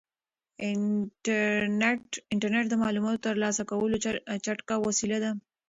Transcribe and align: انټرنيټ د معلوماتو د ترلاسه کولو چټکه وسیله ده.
انټرنيټ 2.33 2.65
د 2.71 2.75
معلوماتو 2.83 3.19
د 3.21 3.25
ترلاسه 3.27 3.63
کولو 3.71 3.95
چټکه 4.45 4.75
وسیله 4.87 5.17
ده. 5.23 5.31